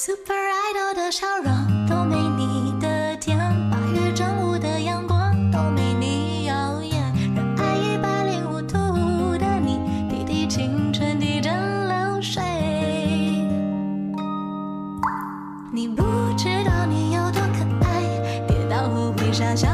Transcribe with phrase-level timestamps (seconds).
[0.00, 3.36] Super Idol 的笑容都没你的甜，
[3.68, 7.02] 八月正午的阳光都没你耀眼，
[7.34, 12.40] 让爱一百零五度的你，滴滴青春滴着流水。
[15.72, 16.04] 你不
[16.36, 19.68] 知道你有多可爱，跌倒后会傻笑。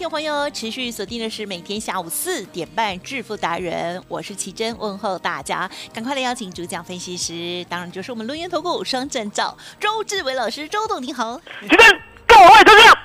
[0.00, 11.38] 听众朋友持续锁定的是每天下午四点半致富达人，我是奇珍，问候大家，赶快来邀请主讲分析师，当然就是我们轮圆投顾双证照周志伟老师，周董您好。
[11.60, 11.78] 奇珍
[12.26, 12.98] 各位同学，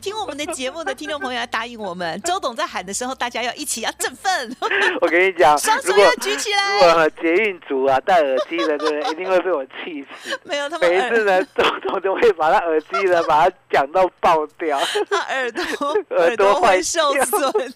[0.00, 4.56] 听我们的节目的听众朋友要答应我们，周董在喊的时候，大家要一起要振奋，
[5.00, 6.94] 我跟你讲，双手要举起如来。
[6.94, 9.12] 果捷运族啊戴耳机的，对不对？
[9.12, 10.38] 一定会被我气死。
[10.44, 14.78] 没有他们每一次耳，呢， 周董都会把他耳机呢，把它讲到爆掉。
[15.08, 15.62] 他耳朵
[16.10, 17.74] 耳耳朵会受损。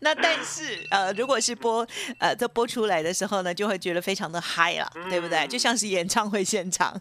[0.00, 1.86] 那但是呃，如果是播
[2.18, 5.46] 呃这播出来的时候呢，就会觉得非常的嗨了，对不对？
[5.46, 6.94] 就像是演唱会现场。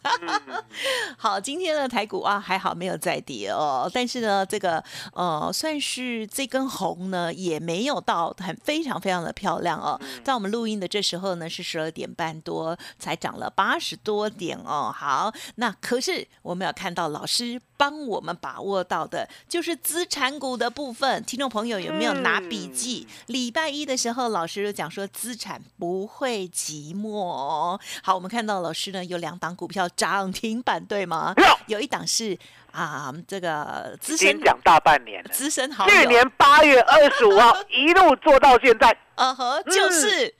[1.18, 4.84] 好，今天的台股啊还好没有再跌哦，但是呢，这个
[5.14, 10.00] 呃算是这根红呢也没有到很非常非常的漂亮哦。
[10.24, 14.94] 在我们录音的这时候呢是十二点半多，才涨了八十多点哦。
[14.94, 21.24] 好，那可是我们要看到老师帮我们把握到的就是资产股的部分。
[21.24, 23.08] 听众朋友有没有拿笔记？
[23.28, 27.80] 礼拜一的时候，老师就讲说资产不会寂寞哦。
[28.02, 31.34] 好，我们看到老师呢有两档股票涨停板，对吗？
[31.68, 32.38] 有一档是
[32.72, 40.34] 啊，这个资深讲大半年，资深好，去年八月二十五号一路做到现在， 呃呵，就是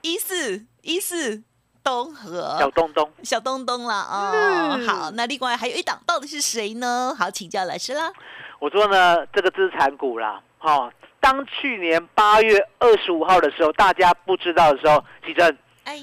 [0.00, 1.42] 一四一四
[1.82, 3.12] 东河小东东。
[3.22, 4.30] 小东东了哦。
[4.32, 7.14] 嗯好，那另外还有一档到底是谁呢？
[7.18, 8.12] 好，请教老师啦。
[8.58, 15.98] 我说呢，这个资产股啦，哦，当去年八月二十五号的时候，大家不知道的时候，奇正，哎，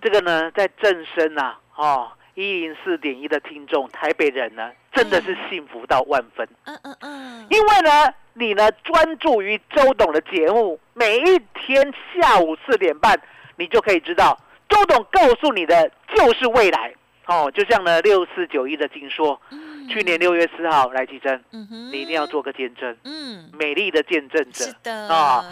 [0.00, 6.48] 这个呢，在正声啊，哦，一零四点一的听众，台北人呢，真的是幸福到万分。
[6.66, 13.20] 嗯嗯嗯，因为呢，你呢专注于周董的节目，每一天下午四点半，
[13.56, 14.38] 你就可以知道
[14.68, 16.94] 周董告诉你的就是未来。
[17.26, 19.40] 哦，就像呢六四九一的金说，
[19.88, 24.74] 去年六月四号来奇珍，嗯，你一定要做个见证，嗯，美丽的见证者是。
[24.82, 25.42] 的啊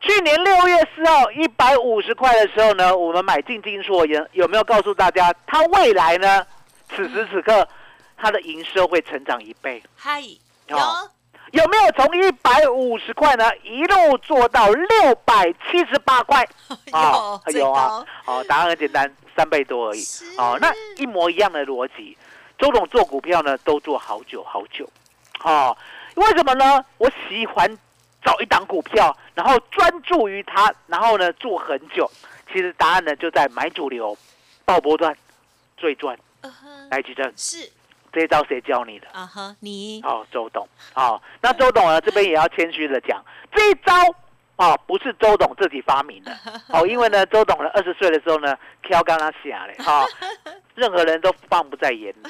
[0.00, 6.46] 去年六月四号一百五十块的时候呢，我们买进金硕有有没有告诉大家，它未来呢，
[6.88, 7.66] 此时此刻
[8.16, 9.82] 它的营收会成长一倍？
[9.96, 10.22] 嗨，
[10.68, 11.10] 有哦
[11.52, 16.46] 有没有从一百五十块呢一路做到六百七十八块？
[16.92, 20.24] 有最有啊高，哦，答案很简单，三倍多而已是。
[20.36, 22.16] 哦，那一模一样的逻辑，
[22.58, 24.88] 周董做股票呢都做好久好久。
[25.42, 25.76] 哦，
[26.16, 26.84] 为什么呢？
[26.98, 27.66] 我喜欢
[28.22, 32.10] 找一档股票，然后专注于它，然后呢做很久。
[32.52, 34.16] 其实答案呢就在买主流、
[34.64, 35.16] 爆波段、
[35.76, 36.18] 最赚。
[36.90, 37.70] 来，吉正，是
[38.18, 39.06] 这一招谁教你的？
[39.12, 40.66] 啊哈，你哦，周董，
[40.96, 43.24] 哦，那周董呢这边也要谦虚的讲，
[43.54, 43.92] 这一招
[44.56, 46.32] 哦不是周董自己发明的，
[46.70, 50.04] 哦，因为呢周董呢二十岁的时候呢挑刚刚下嘞，哈，
[50.74, 52.16] 任何人都放不在眼里。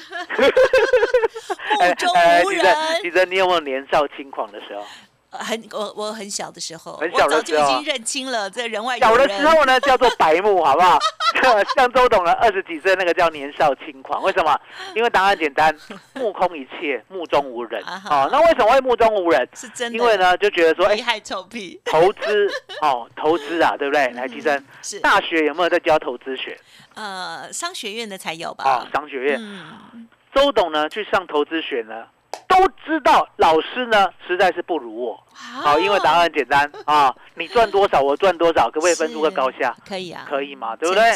[1.81, 2.75] 目中无哎其实人。
[3.01, 4.85] 其实你有没有年少轻狂的时候？
[5.31, 10.97] 呃很我我很小的时候，很小的我早就已经认清了这人外有小的人时候呢，叫做白目，好不好？
[11.75, 14.23] 像周董呢，二十几岁那个叫年少轻狂。
[14.23, 14.59] 为什么？
[14.95, 15.73] 因为答案简单，
[16.15, 17.81] 目空一切，目中无人。
[17.83, 19.47] 啊哦，那为什么会目中无人？
[19.53, 22.47] 是真的，因为呢，就觉得说，哎，害臭屁投资
[22.81, 24.07] 哦，投资啊，对不对？
[24.09, 26.57] 来，提升是大学有没有在教投资学？
[26.95, 28.63] 呃商学院的才有吧？
[28.65, 29.37] 哦，商学院。
[29.39, 32.05] 嗯，周董呢去上投资学呢，
[32.47, 35.23] 都知道老师呢实在是不如我。
[35.33, 39.75] 好、好因为答案简单啊，你赚多少我赚多少，可不可以分出个高下？
[39.87, 41.11] 可以啊，可以嘛，对不对？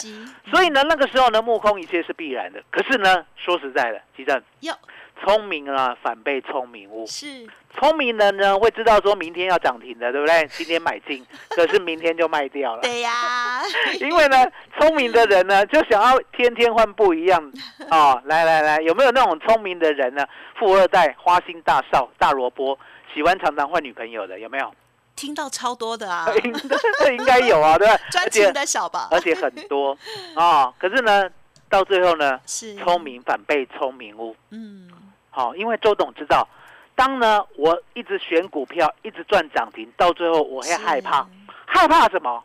[0.50, 2.64] 所以呢，那个时候呢，目空一切是必然的。
[2.72, 4.74] 可是呢，说实在的，吉正，哟
[5.22, 7.06] 聪明啊反被聪明误。
[7.08, 10.48] 是聪明人呢会知道说明天要涨停的，对不对？
[10.54, 12.82] 今天买进，可是明天就卖掉了。
[12.82, 13.62] 对呀，
[14.00, 14.38] 因为呢，
[14.78, 17.52] 聪明的人呢就想要天天换不一样
[17.90, 18.22] 哦。
[18.26, 20.26] 来来来，有没有那种聪明的人呢？
[20.60, 22.78] 富二代、花心大少、大萝卜，
[23.14, 24.74] 喜欢常常换女朋友的，有没有？
[25.16, 27.96] 听到超多的啊， 应应该有啊，对吧？
[28.12, 29.08] 专而且情的少吧？
[29.12, 29.98] 而且很多
[30.36, 31.30] 啊、可是呢，
[31.70, 34.36] 到最后呢，是聪，明反被聪明误。
[34.52, 34.90] 嗯，
[35.34, 36.48] 好、因为周董知道，
[36.96, 41.28] 当呢我一直选股票，一直赚涨停，到最后我会害怕，
[41.66, 42.44] 害怕什么？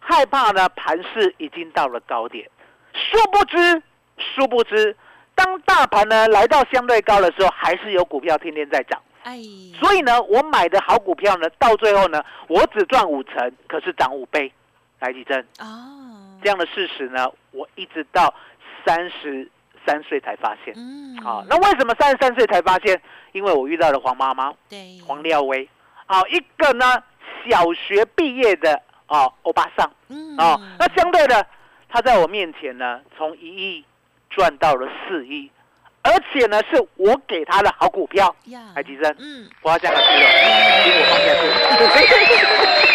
[0.00, 2.48] 害怕呢盘势已经到了高点，
[2.94, 3.82] 殊不知，
[4.16, 4.96] 殊不知，
[5.34, 9.00] 当大盘呢来到相对高的时候，还是有股票天天在涨。
[9.22, 9.38] 哎，
[9.78, 14.50] 所以呢，我买的好股票呢，到最后呢，我只赚五成，可是涨五倍。
[14.98, 18.34] 来，吉珍，哦，这样的事实呢，我一直到
[18.84, 19.48] 三十
[19.86, 20.74] 三岁才发现。
[20.76, 23.00] 嗯，好、那为什么三十三岁才发现？
[23.32, 25.68] 因为我遇到了黄妈妈对，黄廖威，
[26.06, 27.02] 好、一个呢
[27.48, 29.90] 小学毕业的哦欧巴桑。
[30.08, 31.46] 嗯，哦，那相对的，
[31.88, 33.84] 他在我面前呢，从一亿
[34.28, 35.50] 赚到了四亿，
[36.02, 40.08] 而且呢是我给他的好股票，呀，海吉生，嗯，我要加个事了，
[40.82, 41.42] 请我放下去。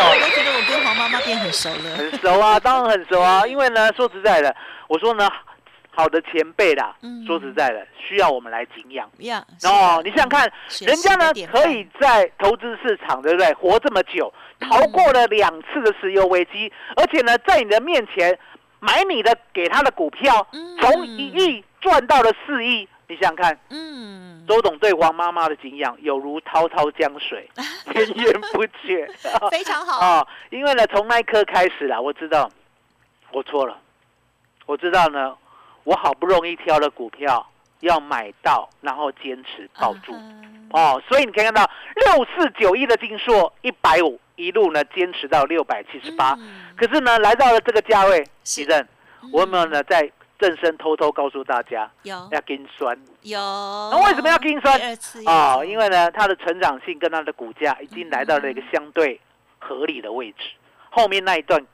[0.00, 4.54] 我都觉得我跟黄妈妈变很熟了，很熟啊，当然很熟啊，因为呢，说实在的，
[4.86, 5.28] 我说呢，
[5.98, 9.10] 好的前辈啦，嗯说实在的，需要我们来敬仰。
[9.18, 13.52] 呀，哦，你想想看，学人家呢可以在投资市场，对不对？
[13.54, 18.38] 活这么久，逃过了两次的石油危机，而且呢，在你的面前
[18.78, 22.88] 买你的给他的股票，嗯从一亿赚到了四亿。
[23.08, 27.50] 你想想看，嗯，周董对王妈妈的敬仰有如滔滔江水，
[27.92, 29.04] 源源不绝。
[29.50, 32.48] 非常好，啊、 因为呢，从那一刻开始啦，我知道
[33.32, 33.76] 我错了，
[34.66, 35.34] 我知道呢，
[35.88, 37.50] 我好不容易挑了股票
[37.80, 40.12] 要买到，然后坚持抱住。
[40.12, 41.62] 嗯哦，所以你可以看到
[41.94, 46.66] 六四九一的金硕一百五一路呢坚持到六百七十八，嗯。
[46.76, 48.28] 可是呢来到了这个价位，是。
[48.42, 48.86] 奇正，
[49.32, 52.14] 我有没有呢在正身偷偷告诉大家有。
[52.32, 52.94] 要跟酸？
[53.22, 54.78] 有，那那为什么要跟酸？
[55.24, 55.64] 哦？
[55.64, 59.18] 因为呢它的成长性跟它的股价已经来到了一个相对
[59.58, 60.50] 合理的位置，
[60.90, 61.64] 后面那一段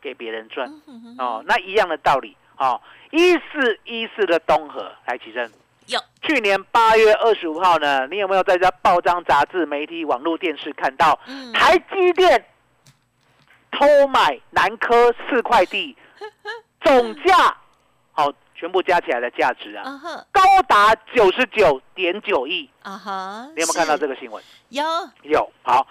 [0.00, 0.68] 给别人赚。
[0.88, 2.80] 嗯哦，那一样的道理哦。
[3.10, 5.50] 一四一四的东河来奇正。
[5.86, 12.46] 有去年八月二十五号呢，你有没有在这报章、杂志、媒体、网络、电视看到嗯台积电
[13.70, 15.96] 偷买南科四块地，
[16.82, 17.56] 总价
[18.12, 22.70] 好、全部加起来的价值啊，高达九十九点九亿。
[22.82, 24.14] 啊哈，你有没有看到这个？
[24.14, 24.42] 个新闻？
[24.68, 24.84] 有
[25.22, 25.52] 有。
[25.62, 25.86] 好，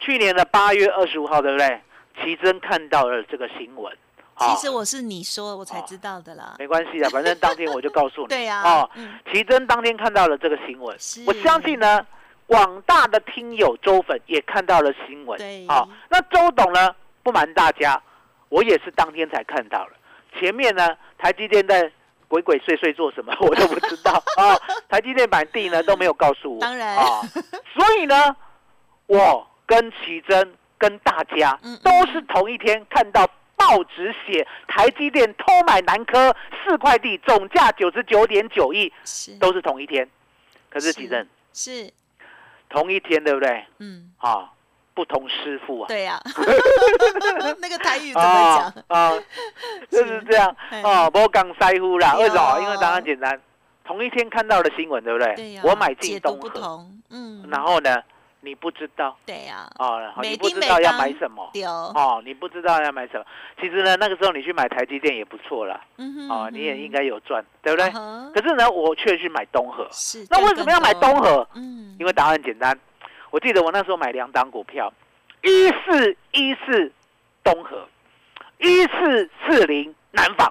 [0.00, 1.80] 去年的八月二十五号，对不对？
[2.22, 3.96] 奇珍看到了这个新闻。
[4.36, 8.26] 其好实我是你说我才知道的啦，没关系的，反正当天我就告诉你。
[8.34, 12.04] 对呀哦，嗯奇珍当天看到了这个新闻，我相信呢，
[12.46, 15.38] 广大的听友周粉也看到了新闻。
[15.38, 18.02] 对好、那周董呢，不瞒大家，
[18.48, 19.92] 我也是当天才看到了。
[20.36, 21.88] 前面呢，台积电在
[22.26, 24.58] 鬼鬼祟祟做什么， 我都不知道啊、
[24.90, 26.60] 台积电买地呢都没有告诉我。
[26.60, 27.20] 当然啊、
[27.72, 28.34] 所以呢，
[29.06, 33.24] 我跟奇珍跟大家都是同一天看到。
[33.64, 38.92] 报纸写台积电偷买南科四块地，总价九十九点九亿，
[39.40, 40.06] 都是同一天。
[40.68, 41.90] 可是是奇珍是
[42.68, 43.64] 同一天，对不对？
[43.78, 44.50] 嗯，啊，
[44.92, 45.88] 不同师傅啊。
[45.88, 46.20] 对呀，
[47.60, 48.84] 那个台语怎么啊讲？
[48.98, 49.12] 啊，
[49.90, 52.14] 就是这样哎啊，不讲腮乎啦。
[52.16, 52.60] 为什么？
[52.60, 53.40] 因为答案简单，
[53.84, 55.34] 同一天看到的新闻，对不对？
[55.36, 58.02] 对呀，我买进东河，嗯，然后呢，
[58.44, 61.48] 你不知道对呀，啊，每你不知道要当买什么。
[61.52, 63.24] 丢，哦，你不知道要买什么，
[63.60, 67.90] 其实呢，那个时候你去买台积电也不错啦，嗯哼哦，你也应该有赚，对不对？
[67.94, 71.16] 嗯可是呢，我却去买东河，是，那为什么要买东？
[71.20, 71.48] 河？
[71.54, 72.78] 嗯，因为答案简单，
[73.30, 74.92] 我记得我那时候买两档股票，
[75.42, 76.92] 一四一四
[77.42, 77.88] 东河，
[78.58, 80.46] 一四四零南纺。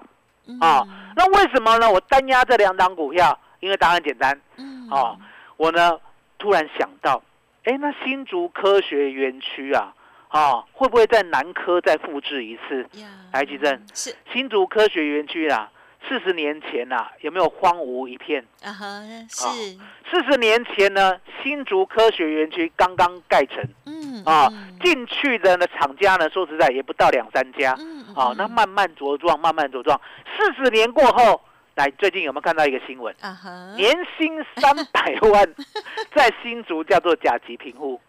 [0.60, 1.90] 啊嗯那为什么呢？
[1.90, 5.16] 我单压这两档股票，因为答案简单嗯哦。
[5.58, 5.98] 我呢
[6.40, 7.22] 突然想到，
[7.64, 9.94] 哎，那新竹科学园区啊，
[10.28, 12.82] 啊，会不会在南科再复制一次？
[13.00, 14.14] 呀，来吉正是。
[14.34, 15.72] 新竹科学园区啊，
[16.08, 18.46] 四十年前啊，有没有荒芜一片？
[18.64, 19.48] 啊哈，是。
[20.12, 23.64] 四十年前呢，新竹科学园区刚刚盖成。
[23.86, 27.76] 嗯啊嗯，进去的呢厂家呢，说实在也不到两三家。
[27.80, 30.00] 嗯啊，那慢慢茁壮，慢慢茁壮。
[30.38, 31.42] 四十年过后，
[31.76, 33.14] 来最近有没有看到一个新闻？
[33.76, 35.56] 年薪三百万，
[36.16, 38.00] 在新竹叫做甲级贫户，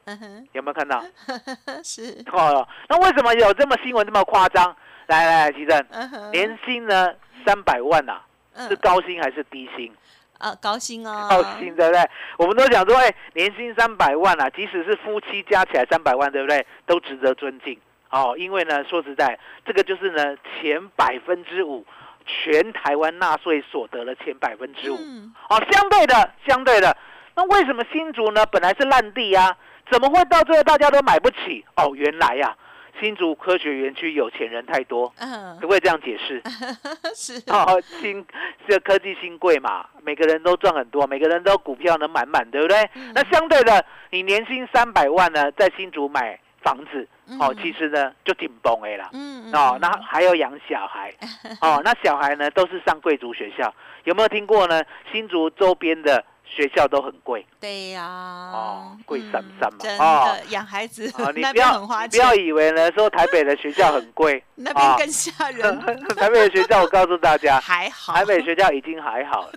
[0.52, 1.02] 有没有看到？
[1.82, 4.74] 是哦，那为什么有这么新闻这么夸张？
[5.06, 5.86] 来来来，奇正，
[6.32, 7.12] 年薪呢
[7.46, 8.20] 三百万呐、
[8.54, 9.92] 嗯是高薪还是低薪？
[10.38, 12.10] 啊高薪哦，高薪，对不对？
[12.38, 16.64] 我们都讲说，哎，年薪三百万啊，即使是夫妻加起来三百万，对不对？
[16.86, 17.78] 都值得尊敬
[18.10, 18.34] 哦。
[18.38, 21.84] 因为呢，说实在，这个就是呢前百分之五，
[22.24, 24.96] 全台湾纳税所得的前百分之五。
[24.96, 26.96] 嗯哦，相对的，相对的。
[27.36, 28.46] 那为什么新竹呢？
[28.46, 29.56] 本来是烂地啊，
[29.90, 31.64] 怎么会到最后大家都买不起？
[31.76, 32.56] 哦，原来呀、
[33.00, 36.40] 新竹科学园区有钱人太多，嗯可不可以这样解释？
[37.14, 38.24] 是哦，新
[38.68, 42.88] 这科技新贵嘛，每个人都赚很多，每个人都股票能满满，对不对？
[42.94, 47.06] 嗯那相对的，你年薪三百万呢，在新竹买房子，
[47.38, 49.08] 哦，嗯其实呢就挺崩的啦。
[49.12, 51.12] 嗯哦，那还要养小孩，
[51.60, 53.72] 哦，那小孩呢都是上贵族学校，
[54.04, 54.82] 有没有听过呢？
[55.12, 57.44] 新竹周边的学校都很贵。
[57.60, 58.04] 对呀，
[58.52, 59.78] 哦贵嗯三三嘛。
[59.80, 60.24] 真哦。
[60.36, 61.30] 的养孩子啊！
[61.34, 65.80] 你不要不要以为呢说台北的学校很贵， 那边啊更吓人，
[66.16, 69.48] 台北的学校我告诉大家，还好，台北学校已经还好，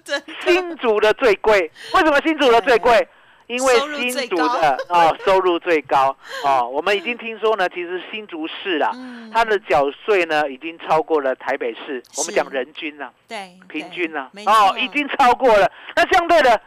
[0.45, 1.59] 新竹的最贵，
[1.93, 3.07] 为什么新竹的最贵？
[3.47, 3.73] 因为
[4.11, 6.15] 新竹的哦收入最高。
[6.43, 9.31] 哦，我们已经听说呢，其实新竹市啦，嗯。
[9.33, 15.71] 它的缴税呢已经超过了台北市，我们是讲人均啊，对平均啊，哦已经超过了。
[15.95, 16.61] 那相对的，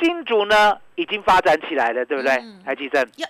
[0.00, 2.62] 新竹呢已经发展起来了，对不对嗯？
[2.64, 3.02] 台积电？
[3.16, 3.28] 呀，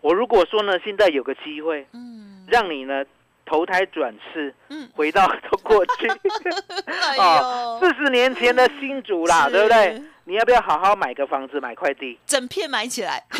[0.00, 2.44] 我如果说呢，现在有个机会嗯。
[2.48, 3.04] 让你呢
[3.46, 5.24] 投胎转世，嗯，回到
[5.62, 6.08] 过去，
[6.86, 9.52] 哎哦，四十年前的新竹啦，是。
[9.52, 10.02] 对不对？
[10.30, 12.16] 你要不要好好买个房子，买块地？
[12.24, 13.20] 整片买起来，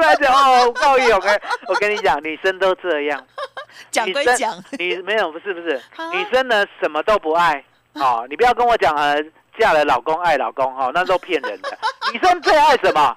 [0.00, 3.22] 买起来讲哦，高勇哎，我跟你讲，女生都这样，
[3.92, 5.78] 讲归讲，你没有不是不是。
[5.96, 7.62] 啊，女生呢什么都不爱。
[7.92, 9.22] 哦，你不要跟我讲呃，
[9.58, 11.78] 嫁了老公爱老公哦，那都骗人的。
[12.12, 13.16] 女生最爱什么？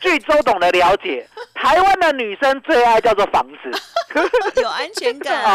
[0.00, 3.70] 据周董的了解，台湾的女生最爱叫做房子。
[4.60, 5.50] 有安全感啊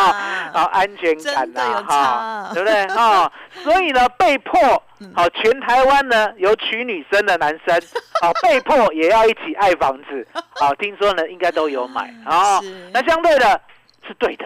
[0.54, 3.32] 啊，啊， 安全感真的有呐，差对不对啊？
[3.64, 7.80] 所以呢，被迫嗯好，全台湾呢有娶女生的男生，
[8.22, 12.90] 好，被迫也要一起爱房子，好，听说呢应该都有买啊是。
[12.94, 13.62] 那相对的
[14.08, 14.46] 是对的，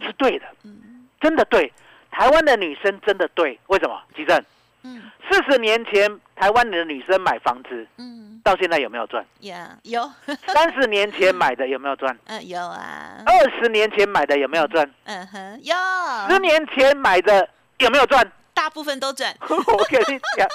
[0.00, 1.70] 是对的，嗯真的对。
[2.16, 4.00] 台湾的女生真的对，为什么？
[4.16, 4.42] 吉正，
[4.84, 9.24] 嗯四十年前台湾的女生买房子，嗯到现在有没有赚？
[9.40, 10.10] 呀，有，
[10.46, 12.16] 三十年前买的有没有赚？
[12.26, 14.88] 嗯有啊，二十年前买的有没有赚？
[15.04, 15.74] 嗯哼有，
[16.30, 17.46] 十年前买的
[17.78, 18.26] 有没有赚？
[18.54, 20.48] 大部分都赚， 我跟你讲，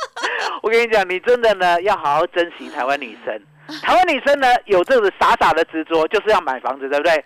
[0.64, 3.40] 我跟你讲，你真的呢要好好珍惜台湾女生。
[3.82, 7.22] 台湾女生呢有这种傻傻的执着，就是要买房子，对不对？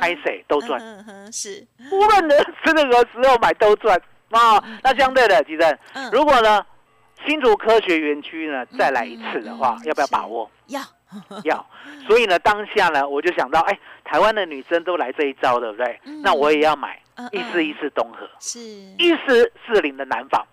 [0.00, 4.00] 拍谁都赚，嗯哼是，无论呢是那个时候买都赚
[4.30, 4.62] 啊。
[4.82, 6.64] 那相对的，吉正，嗯如果呢
[7.26, 10.50] 新竹科学园区呢再来一次的话要不要把握？
[10.66, 10.80] 要，
[11.44, 11.66] 要。
[12.06, 16.22] 所以呢，当下呢我就想到，哎，台湾的女生都来这一招，对不对嗯？
[16.22, 18.28] 那我也要买嗯一四一四东河。
[18.38, 20.46] 是，一四四零的南纺，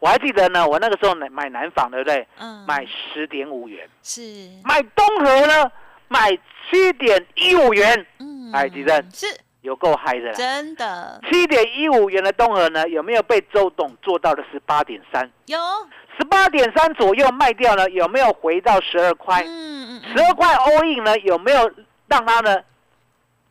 [0.00, 2.26] 我还记得呢，我那个时候呢买南纺，对不对？
[2.38, 4.22] 嗯买十点五元，是，
[4.64, 5.70] 买东河呢
[6.08, 6.30] 买
[6.68, 9.26] 七点一五元，嗯哎吉正是
[9.60, 10.32] 有够嗨的啦。
[10.32, 15.30] 真的七点一五元的东河呢，有没有被周董做到的十八点三？
[15.46, 15.58] 有，
[16.18, 19.44] 十八点三左右卖掉呢，有没有回到十二块？
[19.46, 21.70] 嗯嗯十二块 all in 呢，有没有
[22.08, 22.58] 让它呢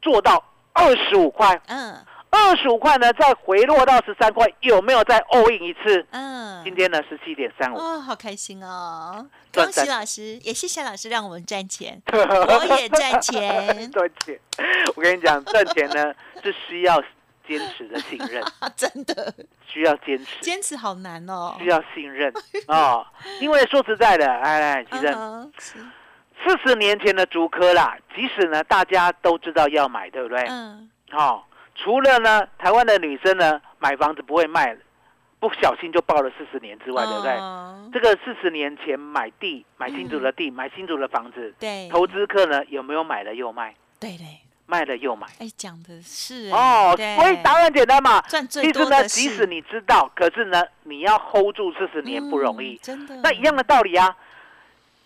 [0.01, 1.61] 做到二十五块？
[1.67, 1.95] 嗯
[2.31, 6.05] 二十五块呢，再回落到十三块，有没有再 all in 一次？
[6.11, 9.27] 嗯，今天呢十七点三五，哦，好开心哦！
[9.53, 14.39] 恭喜老师，也谢谢老师让我们赚钱， 我也赚钱， 赚钱。
[14.95, 17.01] 我跟你讲，赚钱呢是需要
[17.47, 19.33] 坚持的信任，啊， 真的
[19.65, 21.55] 需要坚持，坚持好难哦。
[21.59, 22.31] 需要信任
[22.67, 23.05] 哦。
[23.41, 25.07] 因为说实在的，哎来，其实
[26.45, 30.39] 四十年前的竹科啦，即使呢大家都知道要买，对不对？
[30.47, 31.41] 嗯哦，
[31.81, 34.75] 除了呢台湾的女生呢买房子不会卖，
[35.39, 37.31] 不小心就报了四十年之外，对不对？
[37.31, 43.73] 哦这个四十年前买地、买新竹的地、买新竹的房子，对，投资客呢有没有买了又卖？
[43.99, 45.25] 对嘞，卖了又买。
[45.39, 48.21] 哎，讲的是哦，所以答案简单嘛。
[48.27, 52.79] 赚最其实呢，即使你知道，可是呢，你要 hold 住四十年不容易嗯。
[52.83, 53.15] 真的。
[53.23, 54.15] 那一样的道理啊，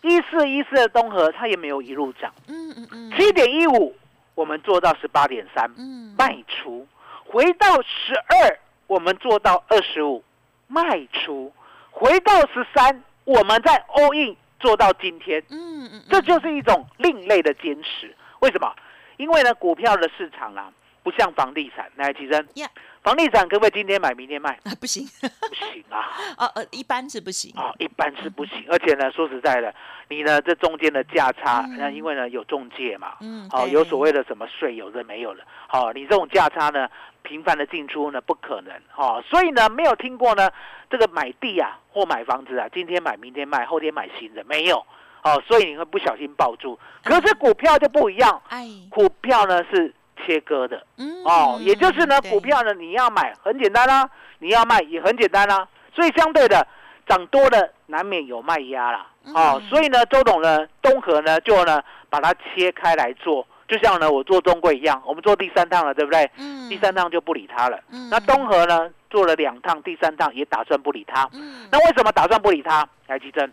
[0.02, 3.96] 一四一四的东河它也没有一路涨，嗯，嗯嗯嗯，七点一五
[4.36, 6.88] 我们做到十八点三嗯，卖出，
[7.26, 10.24] 回到十二我们做到二十五
[10.68, 11.54] 卖出，
[11.92, 18.16] 回到十三我们在 all in 做到今天，嗯嗯，这就是一种另类的坚持。
[18.40, 18.74] 为什么？
[19.18, 20.72] 因为呢，股票的市场啊，
[21.04, 21.92] 不像房地产。
[21.96, 22.68] 来，奇珍呀，
[23.04, 24.52] 房地产可不可以今天买明天卖？
[24.64, 26.00] 啊不行，不行啊。
[26.40, 29.74] 哦呃，一般是不行，哦，一般是不行，而且呢，说实在的，
[30.10, 31.78] 你呢这中间的价差，嗯。
[31.78, 33.72] 那、因为呢有中介嘛，嗯，好、对。
[33.72, 36.88] 有所谓的什么税，有的没有了，好、你这种价差呢，
[37.22, 40.50] 频繁的进出呢不可能，哦，所以呢没有听过呢
[40.90, 44.78] 这个买地啊或买房子啊，今天买明天卖，后天买新的没有，
[45.24, 49.94] 哦，所以你会不小心抱住，可是股票就不一样，哎，股票呢是
[50.26, 56.66] 切割的，嗯哦，也就是呢，股票呢，你要买很简单啦、你要卖也很简单啦、所以相对的
[57.08, 66.30] 涨多了难免有卖压啦，哦，嗯所以呢，周董呢，东河呢就呢把它切开来做，就像呢我做中贵一样，我们做第三趟了，对不对？
[66.38, 67.80] 嗯第三趟就不理他了。
[67.92, 71.30] 嗯那东河呢做了两趟，第三趟也打算不理他。
[71.34, 72.88] 嗯那为什么打算不理他？
[73.08, 73.52] 来，奇珍，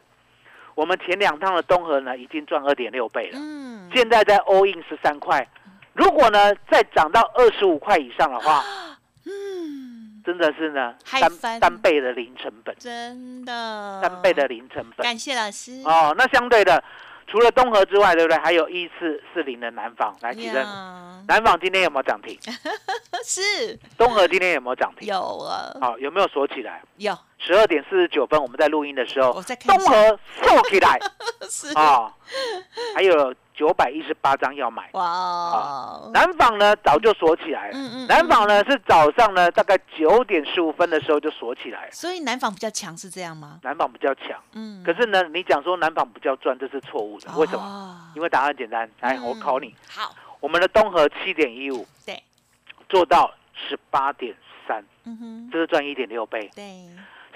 [0.75, 3.39] 我们前两趟的东河呢已经赚二点六倍了。
[3.39, 5.47] 嗯现在在 all in 十三块，
[5.95, 8.65] 如果呢再涨到二十五块以上的话，
[9.27, 11.59] 嗯，真的是呢嗨翻。
[11.59, 14.01] 单单倍的零成本，真的。
[14.01, 15.05] 三倍的零成本。
[15.05, 15.83] 感谢老师。
[15.85, 16.15] 哦。
[16.17, 16.83] 那相对的，
[17.27, 18.39] 除了东河之外，对不对？
[18.39, 22.39] 还有一四四零的南纺，来，其实呀南纺今天有没有涨停？
[23.25, 23.79] 是。
[23.99, 25.07] 东河今天有没有涨停？
[25.09, 26.83] 有啊，好、有没有锁起来？
[26.97, 29.33] 有，十二点四十九分，我们在录音的时候
[29.67, 30.99] 东，河锁起来。
[31.49, 31.73] 是。
[31.77, 32.13] 啊、
[32.95, 34.89] 还有九百一十八张要买。
[34.95, 41.93] 哇哦，南纺呢早就锁起来了，嗯嗯南纺呢是早上呢大概九点十五分的时候就锁起来了。
[41.93, 43.61] 所以南纺比较强是这样吗？
[43.63, 47.31] 南纺比较强，嗯，可是呢，你讲说南纺比较赚，这是错误的。
[47.37, 47.61] 为什么？
[47.61, 52.19] 么因为答案简单，来，嗯我考你，好，我们的东河七点一五对，
[52.89, 53.31] 做到
[53.69, 54.35] 十八点
[54.67, 56.51] 三，嗯哼，这是赚一点六倍。
[56.57, 56.89] 对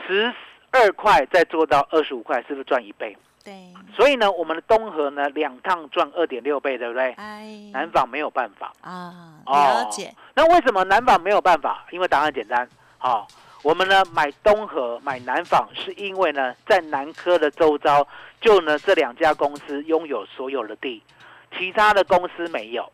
[0.07, 0.33] 十
[0.71, 3.15] 二块再做到二十五块，是不是赚一倍？
[3.45, 7.13] 对，所以呢，我们的东河呢两趟赚二点六倍，对不对？
[7.13, 8.73] 哎，南纺没有办法。
[8.81, 11.87] 啊，哦了解，那为什么南纺没有办法？
[11.91, 13.29] 因为答案简单，好、
[13.63, 18.07] 我们呢买东河买南纺，是因为呢在南科的周遭，
[18.41, 21.03] 就呢这两家公司拥有所有的地，
[21.59, 22.91] 其他的公司没有，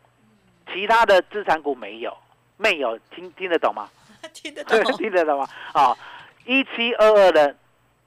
[0.73, 2.15] 其他的资产股没有，
[2.57, 3.89] 没有，听听得懂吗？
[4.33, 5.47] 听得懂，听得懂吗？
[5.71, 5.97] 啊、
[6.45, 7.55] 一七二二的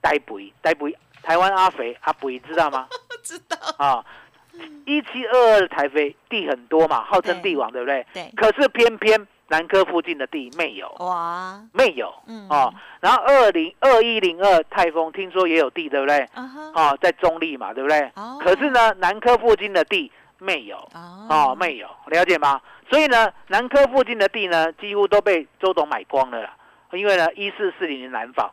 [0.03, 2.87] 呆肥，呆肥，台湾阿肥阿肥，知道吗？
[3.25, 4.05] 知道，啊，
[4.85, 8.07] 一七二二的台肥地很多嘛，号称对地王，对不对？
[8.13, 12.73] 对，可是偏偏南科附近的地没有，哇，没有嗯，哦。
[13.01, 16.29] 然后二零二一零二泰丰听说也有地，对不对？
[16.75, 18.01] 哦，在中立嘛，对不对？
[18.17, 22.61] 哦可是呢，南科附近的地没有，哦哦，没有，了解吗？
[22.91, 26.55] 所以呢，南科附近的地呢，几乎都被周董买光了啦。
[26.93, 28.49] 因为呢，一四四零的南纺，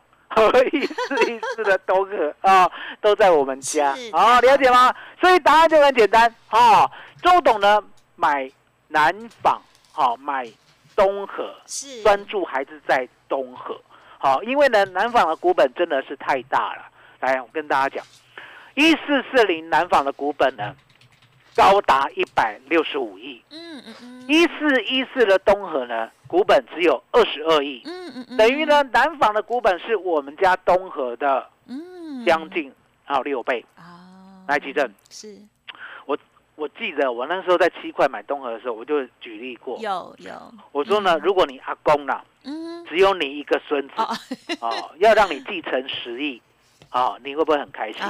[0.72, 4.94] 一四一四的都可啊、都在我们家是哦，了解吗？
[5.20, 6.90] 所以答案就很简单哦。
[7.22, 7.82] 周董呢
[8.16, 8.50] 买
[8.88, 9.60] 南纺，
[9.92, 10.48] 好、买
[10.96, 13.80] 东河，是专注还是在东河。
[14.18, 16.82] 好、因为呢，南纺的股本真的是太大了。
[17.20, 18.06] 来，我跟大家讲，
[18.74, 20.74] 一四四零南纺的股本呢，
[21.54, 23.42] 高达一百六十五亿。
[23.50, 32.72] 嗯嗯嗯，一四一四的东河呢，股本只有二十二亿，嗯嗯嗯，等于呢，南纺的股本是我们家东河的嗯，将近
[33.04, 33.64] 啊六倍。
[33.76, 35.36] 啊，来吉正是。
[36.06, 36.18] 我
[36.56, 40.32] 我记得我那时候在七块买东河的时候，我就举例过，有有，
[40.72, 41.20] 我说呢，嗯。
[41.20, 44.08] 如果你阿公呢，嗯，只有你一个孙子，哦。
[44.60, 46.40] 哦，要让你继承十亿，
[46.92, 48.00] 哦，你会不会很开心？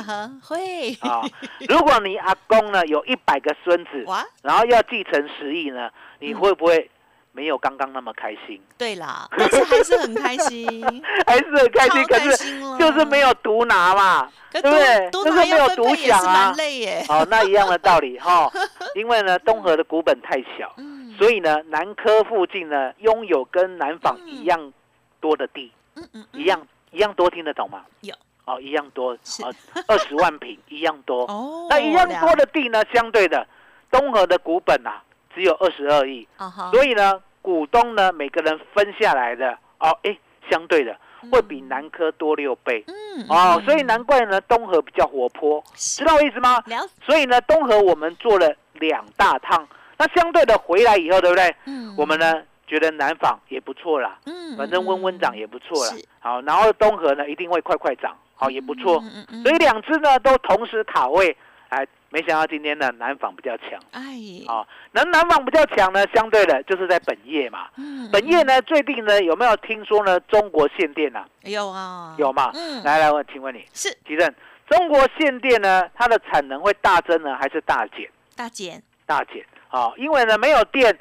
[0.43, 0.93] 会。
[1.01, 1.23] 啊？
[1.69, 4.05] 如果你阿公呢有一百个孙子，
[4.43, 6.39] 然后要继承十亿呢，你嗯。
[6.39, 6.91] 会不会
[7.35, 8.61] 没有刚刚那么开心？
[8.77, 10.83] 对啦，但是还是很开心，
[11.27, 15.11] 还是很开心，超可是开心了就是没有独拿嘛，可对不对？
[15.11, 16.33] 就是没有独享啊。
[16.49, 16.57] 蛮。
[16.57, 18.51] 累耶，哦，那一样的道理哈、
[18.97, 24.73] 因为呢，东河的股本太小，嗯，所以呢，南科附近呢拥有跟南纺一样
[25.21, 27.83] 多的地，嗯嗯，一样一样多，听得懂吗？
[28.03, 29.43] 有哦，一样多，是。
[29.45, 29.53] 哦，
[29.87, 31.25] 二十万平 一样多。
[31.25, 33.47] 哦，那一样多的地呢，相对的，
[33.91, 35.03] 东河的股本啊
[35.35, 36.27] 只有二十二亿，
[36.73, 40.17] 所以呢，股东呢每个人分下来的哦，哎，
[40.51, 40.97] 相对的
[41.31, 42.85] 会比南科多六倍。
[42.89, 46.63] 嗯哦，嗯所以难怪呢，东河比较活泼，知道我意思吗？
[47.07, 49.67] 所以呢，东河我们做了两大趟，
[49.99, 51.55] 那相对的回来以后，对不对？
[51.67, 51.95] 嗯。
[51.97, 55.93] 我们呢觉得南纺也不错啦，嗯反正温温涨也不错啦。
[56.21, 59.01] 好，然后东河呢一定会快快涨，好也不错。
[59.03, 61.37] 嗯嗯所以两只呢都同时卡位，
[61.69, 63.79] 哎，没想到今天呢南纺比较强。
[63.93, 64.03] 哎，
[64.47, 67.69] 好，那南纺比较强呢，相对的就是在本业嘛。
[67.77, 70.19] 嗯本业呢，最近呢有没有听说呢？
[70.21, 72.51] 中国限电啊，有啊，有嘛？
[72.55, 74.35] 嗯，来来，我请问你，是吉正，
[74.69, 78.09] 中国限电呢，它的产能会大增呢，还是大减？
[78.37, 80.97] 大减，大减啊，因为呢没有电，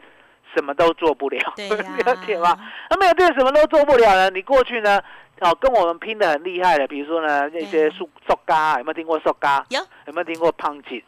[0.54, 2.58] 什么都做不了，对呀， 了解吗？
[2.90, 4.30] 那没有电什么都做不了呢？
[4.30, 5.02] 你过去呢，
[5.42, 9.66] 哦，跟我们拼的很厉害的，比如说呢那些对塑塑嘎，有没有听过塑嘎？
[9.70, 9.80] 有。
[10.06, 11.04] 有没有听过胖锦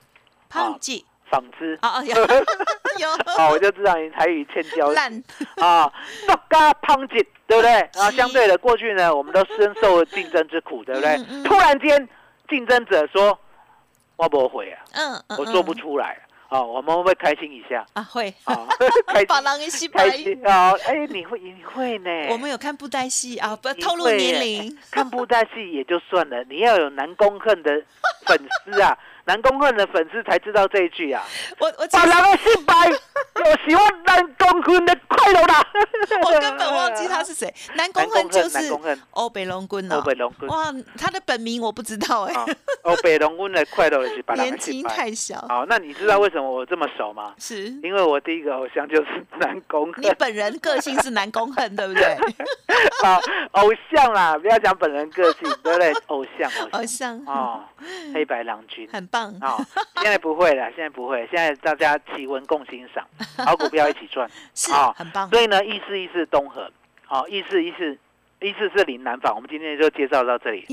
[0.49, 1.77] 胖记纺织？
[1.81, 2.13] 啊啊有。
[2.99, 3.09] 有。
[3.37, 5.11] 哦，我就知道你台语欠教烂，
[5.57, 5.91] 啊，
[6.25, 7.71] 塑胶胖锦，对不对？
[7.93, 11.17] 然后相对的，过去呢，我们都深受竞争之苦，对不对？
[11.43, 12.09] 突然间，
[12.49, 13.37] 竞争者说
[14.17, 16.19] ：“我不会啊，嗯，嗯我做不嗯出来。”
[16.53, 17.83] 哦，我们会不会开心一下？
[17.93, 18.67] 啊会，哦，
[19.07, 20.17] 开把心狼给洗白开。
[20.17, 20.77] 心哦！
[20.85, 22.09] 哎，你会你会呢？
[22.29, 27.71] 我们有看布袋戏啊，不你透露年龄，看布袋戏也就算了，你要有南宫恨的
[28.27, 31.23] 粉丝啊， 南宫恨的粉丝才知道这一句啊。
[31.59, 32.73] 我我把人的失败，
[33.35, 35.63] 我喜欢南宫恨的快乐啦。
[36.23, 42.45] 我根本忘记他是谁，南宫恨就南是宫恨，欧北龙君哦欧，北龙君哇，他的本名我不知道哎啊，，
[42.83, 44.95] 欧北龙君的快乐是把人年纪的失败。
[44.95, 47.33] 太小，好，那你知道为什么我这么熟吗？
[47.39, 52.17] 是因为我第一个偶像就是南宫你，本人个性是南宫恨，对不对？
[53.01, 53.19] 好，
[53.51, 55.93] 偶像啦，不要讲本人个性，对不对？
[56.07, 57.63] 偶像，偶像 哦，
[58.13, 58.87] 黑白郎君。
[59.21, 59.65] 很棒，哦，
[60.01, 63.05] 现在不会了，现在不会，现在大家齐文共欣赏，
[63.45, 64.29] 好股票一起赚。
[64.53, 66.69] 是好很棒，所以呢，意思意思东河，
[67.05, 67.97] 好，一四一四
[68.41, 70.65] 一四四零南坊，我们今天就介绍到这里，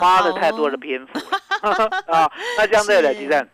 [0.00, 1.90] 花了太多的篇幅了。
[2.06, 2.30] 啊。
[2.56, 3.20] 那相对的，是。
[3.20, 3.48] 吉正，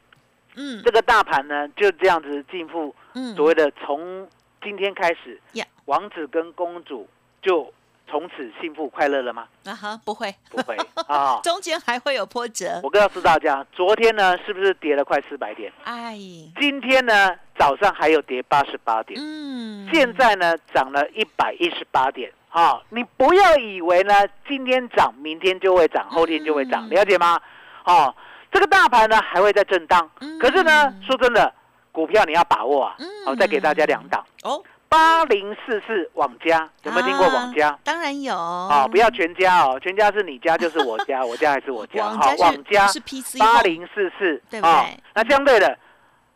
[0.56, 0.82] 嗯。
[0.84, 3.34] 这个大盘呢就这样子进步嗯。
[3.34, 4.28] 所谓的从
[4.62, 5.40] 今天开始，
[5.86, 7.08] 王子跟公主
[7.40, 7.72] 就
[8.12, 9.48] 从此幸福快乐了吗？
[9.64, 10.76] 啊哈，不会，不会
[11.08, 11.40] 啊。
[11.42, 15.72] 中间还会有波折，我告诉大家，昨天呢是不是跌了快四百点？
[15.84, 16.14] 哎，
[16.60, 22.30] 今天呢早上还有跌八十八点，嗯，现在呢涨了一百一十八点。
[22.50, 24.12] 啊、你不要以为呢
[24.46, 27.40] 今天涨，明天就会涨，后天就会涨，嗯了解吗？
[27.86, 28.14] 哦，
[28.52, 31.50] 这个大盘呢还会在震荡，嗯可是呢，说真的，
[31.90, 32.94] 股票你要把握啊。
[32.98, 34.62] 嗯好、再给大家两档，哦，
[34.92, 37.78] 八零四四网家，有没有听过网家？
[37.82, 42.10] 当然有，啊、不要全家哦，全家是你家就是我家， 我家还是我家。
[42.10, 45.78] 好，网家是 PC 八零四四，对不对那相对的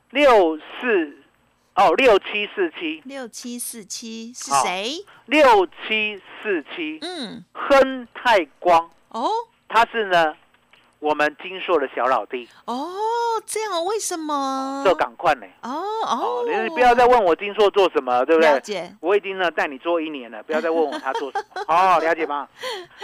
[0.09, 1.19] 六四
[1.75, 5.05] 哦六七四七六七四七是谁？
[5.27, 9.29] 六七四七，嗯，亨泰光，哦
[9.69, 10.35] 他是呢
[10.99, 12.89] 我们金硕的小老弟，哦，
[13.45, 14.83] 这样为什么？
[14.85, 15.47] 这赶快呢。
[15.63, 15.71] 哦
[16.07, 18.51] 哦哦，，你不要再问我金硕做什么，对不对？
[18.51, 21.63] 了解，我已经呢带你做一年了，不要再问我他做什么。
[21.69, 22.49] 哦，了解吗？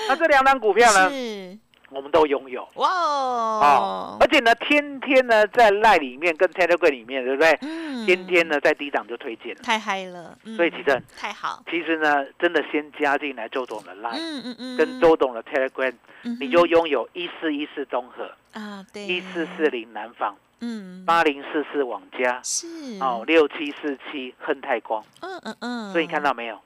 [0.08, 1.58] 那这两档股票呢， 是
[1.92, 2.66] 我们都拥有。
[2.74, 3.60] 哇哦。
[3.62, 7.58] 哦，，而且呢，天天呢在赖里面跟 Telegram 里面，对不对？
[7.62, 8.06] 嗯。
[8.06, 9.62] 天天呢在低档就推荐了。
[9.62, 10.56] 太嗨了，嗯。
[10.56, 21.04] 所以其实很太好，其实呢，真的先加进来周董的 Line，、嗯嗯嗯，跟周董的 Telegram，、嗯你就拥有一四一四综合、啊对，一四四零南方、嗯。
[21.04, 22.66] 八零四四网家、是。
[23.00, 25.04] 哦，六七四七亨泰光。
[25.20, 26.58] 嗯嗯嗯，所以你看到没有？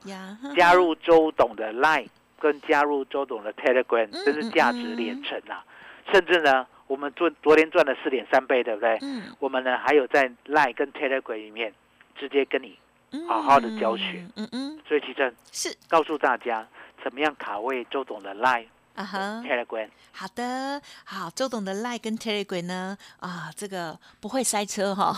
[0.57, 2.09] 加入周董的 Line
[2.39, 5.65] 跟加入周董的 Telegram，嗯真是价值连城啊！
[6.13, 8.99] 甚至呢，我们昨昨天赚了四点三倍，对不对？
[9.03, 9.25] 嗯。
[9.41, 11.73] 我们呢还有在 Line 跟 Telegram 里面
[12.19, 12.79] 直接跟你，
[13.13, 14.25] 嗯好好的教学。
[14.37, 14.79] 嗯嗯。
[14.87, 15.77] 所以其实是。
[15.89, 16.67] 告诉大家
[17.03, 19.43] 怎么样卡位周董的 Line、啊哈。
[19.47, 19.89] Telegram。
[20.11, 25.15] 好的，好，周董的 Line 跟 Telegram 呢，啊，这个不会塞车哈、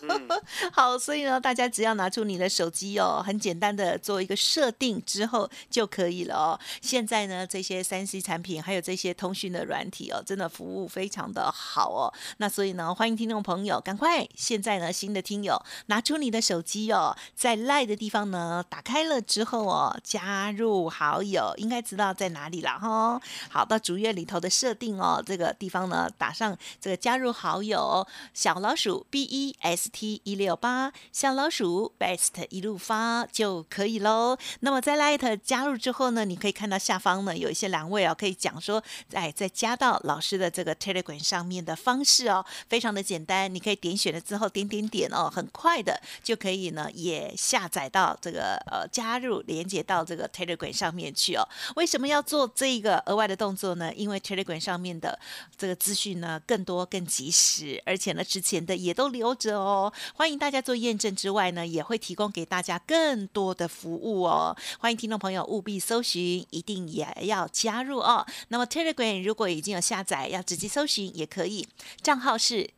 [0.00, 0.28] 嗯，
[0.72, 6.58] 好，所以呢，大家只要拿出你的手机哦，很简单的做一个设定之后就可以了哦。
[6.80, 12.10] 现在呢，这些三 C 产品还有这些通讯的软体哦，真的服务非常的好哦。
[12.38, 23.17] 那所以呢，欢迎听众朋友赶快现在呢，新的听友拿出你的手机哦，在 Line 的地方呢打开了之后哦，加入好友，应该知道在哪里了哈。
[23.48, 34.36] 好，到主页里头的设定哦，这个地方呢打上这个加入好友小老鼠 B E S T 一六八，小老鼠 Best 一路发就可以喽。
[34.60, 51.46] 那么在 Light 加入之后呢，你可以看到下方呢有一些栏位哦，可以讲说，哎，再加到老师的这个 Telegram 上面的方式哦，非常的简单，你可以点选了之后点点点哦，很快的就可以呢也下载到这个呃加入连接到这个 Telegram 上面去哦。
[51.76, 55.18] 为什么要做这个额外的动作呢，因为 Telegram 上面的
[55.56, 59.92] 这个资讯呢更多更及时，而且呢之前的也都留着哦。
[60.14, 64.56] 欢迎大家做验证之外呢，也会提供给大家更多的服务哦。
[64.78, 68.26] 欢迎听众朋友务必搜寻，一定也要加入哦。
[68.48, 71.66] 那么 Telegram 如果已经有下载，要直接搜寻也可以，
[72.02, 72.70] 账号是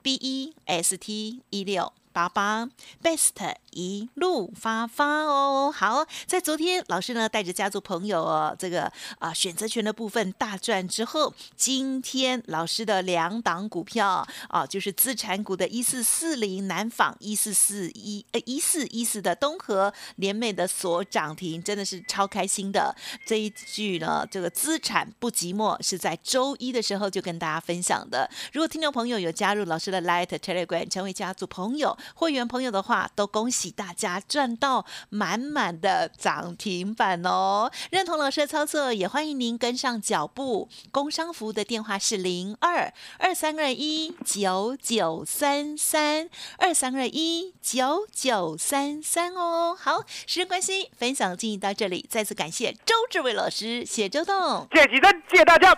[0.00, 1.92] B E S T 一六。
[2.12, 2.68] 八八
[3.02, 22.94] best 一路发发哦，好，在昨天老师呢带着家族朋友哦，这个啊选择权的部分大赚之后，今天老师的两档股票啊，就是资产股的一四四零南纺一四四一呃一四一四的东河联美的所涨停，真的是超开心的。
[23.24, 28.30] 这一句呢，这个资产不寂寞是在周一的时候就跟大家分享的。
[28.52, 31.96] 如果听众朋友有加入老师的 Light Telegram 成为家族朋友。
[32.14, 37.70] 会员朋友的话，都恭喜大家赚到满满的涨停板哦！
[37.90, 40.68] 认同老师的操作，也欢迎您跟上脚步。
[40.90, 49.76] 工商服务的电话是零二二三二一九九三三二三二一九九三三哦。
[49.78, 55.72] 好，时间关系，分享进行到这里，再次感谢周志伟老师，谢周董，谢谢吉珍，谢谢大家，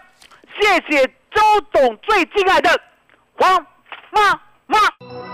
[0.61, 1.41] 谢谢周
[1.73, 2.81] 董最敬爱的
[3.37, 3.67] 黄
[4.13, 5.34] 妈妈。